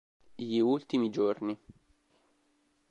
[0.35, 1.55] Gli ultimi giorni